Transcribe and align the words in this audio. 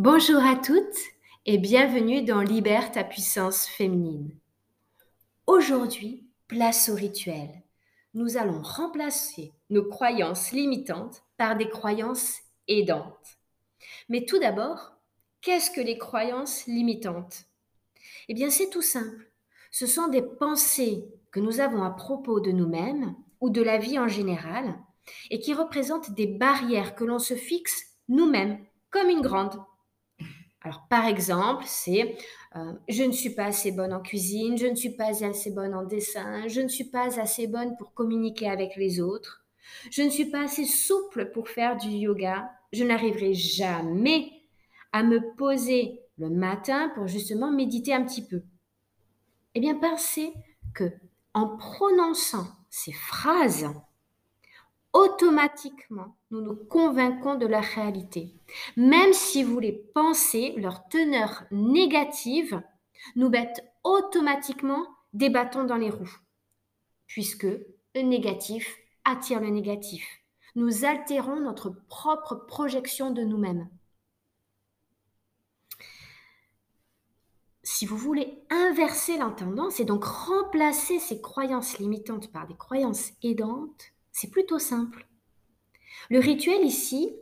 Bonjour 0.00 0.40
à 0.44 0.54
toutes 0.54 0.96
et 1.44 1.58
bienvenue 1.58 2.22
dans 2.22 2.40
Libère 2.40 2.92
ta 2.92 3.02
puissance 3.02 3.66
féminine. 3.66 4.30
Aujourd'hui, 5.48 6.24
place 6.46 6.88
au 6.88 6.94
rituel. 6.94 7.48
Nous 8.14 8.36
allons 8.36 8.62
remplacer 8.62 9.54
nos 9.70 9.82
croyances 9.82 10.52
limitantes 10.52 11.24
par 11.36 11.56
des 11.56 11.68
croyances 11.68 12.36
aidantes. 12.68 13.40
Mais 14.08 14.24
tout 14.24 14.38
d'abord, 14.38 14.92
qu'est-ce 15.40 15.72
que 15.72 15.80
les 15.80 15.98
croyances 15.98 16.68
limitantes? 16.68 17.46
Eh 18.28 18.34
bien, 18.34 18.50
c'est 18.50 18.70
tout 18.70 18.82
simple. 18.82 19.32
Ce 19.72 19.88
sont 19.88 20.06
des 20.06 20.22
pensées 20.22 21.08
que 21.32 21.40
nous 21.40 21.58
avons 21.58 21.82
à 21.82 21.90
propos 21.90 22.38
de 22.38 22.52
nous-mêmes 22.52 23.16
ou 23.40 23.50
de 23.50 23.62
la 23.62 23.78
vie 23.78 23.98
en 23.98 24.06
général 24.06 24.78
et 25.32 25.40
qui 25.40 25.54
représentent 25.54 26.14
des 26.14 26.28
barrières 26.28 26.94
que 26.94 27.02
l'on 27.02 27.18
se 27.18 27.34
fixe 27.34 27.96
nous-mêmes 28.06 28.64
comme 28.90 29.08
une 29.08 29.22
grande 29.22 29.60
alors, 30.62 30.88
par 30.88 31.06
exemple, 31.06 31.64
c'est 31.66 32.16
euh, 32.56 32.72
je 32.88 33.04
ne 33.04 33.12
suis 33.12 33.30
pas 33.30 33.44
assez 33.44 33.70
bonne 33.70 33.92
en 33.92 34.00
cuisine, 34.00 34.58
je 34.58 34.66
ne 34.66 34.74
suis 34.74 34.90
pas 34.90 35.24
assez 35.24 35.52
bonne 35.52 35.74
en 35.74 35.84
dessin, 35.84 36.48
je 36.48 36.60
ne 36.60 36.68
suis 36.68 36.90
pas 36.90 37.20
assez 37.20 37.46
bonne 37.46 37.76
pour 37.76 37.94
communiquer 37.94 38.48
avec 38.48 38.74
les 38.74 39.00
autres, 39.00 39.44
je 39.90 40.02
ne 40.02 40.10
suis 40.10 40.26
pas 40.26 40.44
assez 40.44 40.64
souple 40.64 41.30
pour 41.30 41.48
faire 41.48 41.76
du 41.76 41.88
yoga, 41.88 42.50
je 42.72 42.82
n'arriverai 42.82 43.34
jamais 43.34 44.32
à 44.92 45.04
me 45.04 45.34
poser 45.36 46.00
le 46.18 46.28
matin 46.28 46.90
pour 46.96 47.06
justement 47.06 47.52
méditer 47.52 47.94
un 47.94 48.04
petit 48.04 48.26
peu. 48.26 48.42
Eh 49.54 49.60
bien, 49.60 49.76
pensez 49.76 50.32
que 50.74 50.92
en 51.34 51.56
prononçant 51.56 52.48
ces 52.68 52.92
phrases, 52.92 53.66
automatiquement, 54.92 56.16
nous 56.30 56.40
nous 56.40 56.56
convainquons 56.56 57.36
de 57.36 57.46
la 57.46 57.60
réalité. 57.60 58.34
Même 58.76 59.12
si 59.12 59.42
vous 59.42 59.58
les 59.60 59.72
pensez, 59.72 60.54
leur 60.56 60.88
teneur 60.88 61.44
négative 61.50 62.62
nous 63.16 63.28
mettent 63.28 63.64
automatiquement 63.84 64.86
des 65.12 65.30
bâtons 65.30 65.64
dans 65.64 65.76
les 65.76 65.90
roues, 65.90 66.18
puisque 67.06 67.46
le 67.94 68.02
négatif 68.02 68.76
attire 69.04 69.40
le 69.40 69.50
négatif. 69.50 70.04
Nous 70.54 70.84
altérons 70.84 71.40
notre 71.40 71.70
propre 71.88 72.34
projection 72.34 73.10
de 73.10 73.22
nous-mêmes. 73.22 73.68
Si 77.62 77.86
vous 77.86 77.96
voulez 77.96 78.42
inverser 78.50 79.18
la 79.18 79.30
tendance 79.30 79.78
et 79.78 79.84
donc 79.84 80.02
remplacer 80.04 80.98
ces 80.98 81.20
croyances 81.20 81.78
limitantes 81.78 82.32
par 82.32 82.46
des 82.46 82.56
croyances 82.56 83.12
aidantes, 83.22 83.92
c'est 84.18 84.30
plutôt 84.30 84.58
simple. 84.58 85.06
Le 86.10 86.18
rituel 86.18 86.64
ici, 86.64 87.14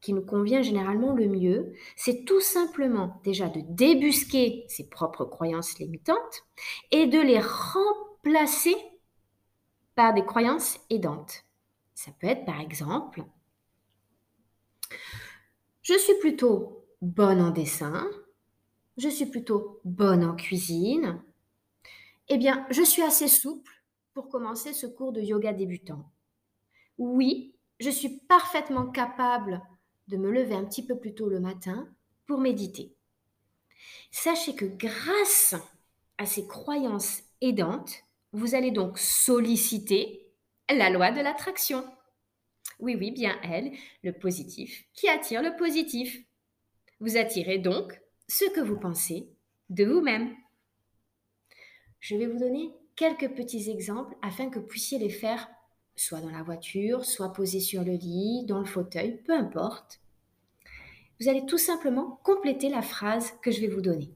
qui 0.00 0.12
nous 0.12 0.24
convient 0.24 0.62
généralement 0.62 1.12
le 1.12 1.26
mieux, 1.26 1.72
c'est 1.96 2.24
tout 2.24 2.40
simplement 2.40 3.20
déjà 3.24 3.48
de 3.48 3.60
débusquer 3.70 4.64
ses 4.68 4.88
propres 4.88 5.24
croyances 5.24 5.78
limitantes 5.80 6.44
et 6.92 7.06
de 7.06 7.18
les 7.18 7.40
remplacer 7.40 8.76
par 9.96 10.14
des 10.14 10.24
croyances 10.24 10.78
aidantes. 10.90 11.44
Ça 11.94 12.12
peut 12.20 12.28
être 12.28 12.44
par 12.44 12.60
exemple, 12.60 13.24
je 15.82 15.94
suis 15.94 16.18
plutôt 16.20 16.86
bonne 17.02 17.40
en 17.40 17.50
dessin, 17.50 18.08
je 18.96 19.08
suis 19.08 19.26
plutôt 19.26 19.80
bonne 19.84 20.24
en 20.24 20.36
cuisine, 20.36 21.20
eh 22.28 22.38
bien, 22.38 22.64
je 22.70 22.82
suis 22.82 23.02
assez 23.02 23.26
souple 23.26 23.72
pour 24.12 24.28
commencer 24.28 24.72
ce 24.72 24.86
cours 24.86 25.12
de 25.12 25.20
yoga 25.20 25.52
débutant. 25.52 26.13
Oui, 26.98 27.54
je 27.80 27.90
suis 27.90 28.20
parfaitement 28.28 28.86
capable 28.86 29.62
de 30.08 30.16
me 30.16 30.30
lever 30.30 30.54
un 30.54 30.64
petit 30.64 30.84
peu 30.84 30.98
plus 30.98 31.14
tôt 31.14 31.28
le 31.28 31.40
matin 31.40 31.88
pour 32.26 32.38
méditer. 32.38 32.94
Sachez 34.10 34.54
que 34.54 34.64
grâce 34.64 35.54
à 36.18 36.26
ces 36.26 36.46
croyances 36.46 37.22
aidantes, 37.40 38.04
vous 38.32 38.54
allez 38.54 38.70
donc 38.70 38.98
solliciter 38.98 40.26
la 40.70 40.90
loi 40.90 41.10
de 41.10 41.20
l'attraction. 41.20 41.84
Oui, 42.78 42.96
oui, 42.96 43.10
bien 43.10 43.36
elle, 43.42 43.72
le 44.02 44.12
positif 44.12 44.84
qui 44.94 45.08
attire 45.08 45.42
le 45.42 45.56
positif. 45.56 46.18
Vous 47.00 47.16
attirez 47.16 47.58
donc 47.58 48.00
ce 48.28 48.44
que 48.50 48.60
vous 48.60 48.78
pensez 48.78 49.28
de 49.70 49.84
vous-même. 49.84 50.34
Je 52.00 52.16
vais 52.16 52.26
vous 52.26 52.38
donner 52.38 52.72
quelques 52.96 53.34
petits 53.34 53.70
exemples 53.70 54.14
afin 54.22 54.48
que 54.48 54.58
vous 54.58 54.66
puissiez 54.66 54.98
les 54.98 55.10
faire 55.10 55.48
soit 55.96 56.20
dans 56.20 56.30
la 56.30 56.42
voiture, 56.42 57.04
soit 57.04 57.32
posé 57.32 57.60
sur 57.60 57.84
le 57.84 57.92
lit, 57.92 58.44
dans 58.46 58.58
le 58.58 58.64
fauteuil, 58.64 59.22
peu 59.22 59.32
importe. 59.32 60.00
Vous 61.20 61.28
allez 61.28 61.46
tout 61.46 61.58
simplement 61.58 62.20
compléter 62.22 62.68
la 62.68 62.82
phrase 62.82 63.32
que 63.42 63.50
je 63.50 63.60
vais 63.60 63.68
vous 63.68 63.80
donner. 63.80 64.12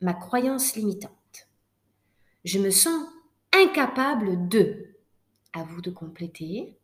Ma 0.00 0.14
croyance 0.14 0.76
limitante. 0.76 1.48
Je 2.44 2.58
me 2.58 2.70
sens 2.70 3.08
incapable 3.52 4.48
de. 4.48 4.96
À 5.52 5.62
vous 5.64 5.80
de 5.80 5.90
compléter. 5.90 6.76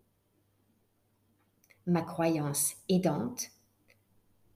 Ma 1.86 2.02
croyance 2.02 2.76
aidante. 2.88 3.50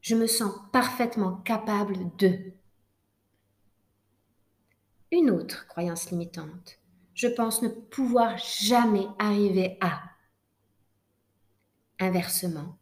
Je 0.00 0.14
me 0.14 0.26
sens 0.26 0.52
parfaitement 0.72 1.36
capable 1.36 1.96
de. 2.16 2.52
Une 5.10 5.30
autre 5.30 5.66
croyance 5.66 6.10
limitante 6.10 6.81
je 7.14 7.28
pense 7.28 7.62
ne 7.62 7.68
pouvoir 7.68 8.38
jamais 8.38 9.06
arriver 9.18 9.76
à. 9.80 10.02
Inversement, 11.98 12.78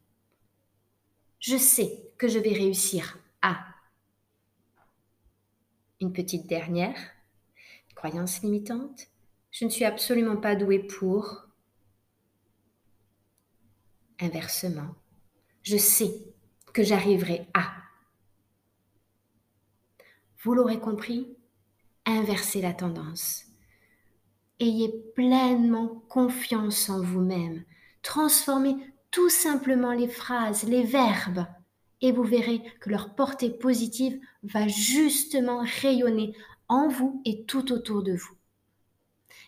je 1.41 1.57
sais 1.57 2.13
que 2.17 2.29
je 2.29 2.39
vais 2.39 2.53
réussir 2.53 3.19
à. 3.43 3.67
Une 6.01 6.13
petite 6.13 6.47
dernière, 6.47 6.99
croyance 7.95 8.41
limitante, 8.43 9.09
je 9.51 9.65
ne 9.65 9.71
suis 9.71 9.85
absolument 9.85 10.37
pas 10.37 10.57
douée 10.57 10.79
pour. 10.79 11.47
Inversement, 14.21 14.95
je 15.63 15.77
sais 15.77 16.13
que 16.73 16.83
j'arriverai 16.83 17.47
à. 17.53 17.73
Vous 20.43 20.55
l'aurez 20.55 20.79
compris, 20.81 21.37
inversez 22.07 22.63
la 22.63 22.73
tendance. 22.73 23.50
Ayez 24.61 24.93
pleinement 25.15 26.03
confiance 26.09 26.91
en 26.91 27.03
vous-même. 27.03 27.65
Transformez 28.03 28.77
tout 29.11 29.31
simplement 29.31 29.93
les 29.93 30.09
phrases, 30.09 30.65
les 30.65 30.85
verbes, 30.85 31.47
et 32.01 32.13
vous 32.13 32.23
verrez 32.23 32.63
que 32.81 32.91
leur 32.91 33.15
portée 33.15 33.51
positive 33.51 34.19
va 34.43 34.69
justement 34.69 35.65
rayonner 35.83 36.35
en 36.69 36.89
vous 36.89 37.21
et 37.25 37.45
tout 37.45 37.73
autour 37.73 38.03
de 38.03 38.15
vous. 38.15 38.37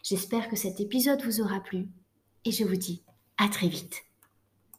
J'espère 0.03 0.49
que 0.49 0.57
cet 0.57 0.81
épisode 0.81 1.23
vous 1.23 1.41
aura 1.41 1.61
plu 1.61 1.89
et 2.45 2.51
je 2.51 2.65
vous 2.65 2.77
dis 2.77 3.03
à 3.39 3.49
très 3.49 3.69
vite. 3.69 4.05